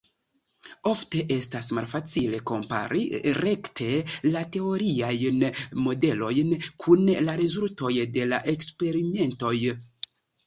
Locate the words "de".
8.17-8.25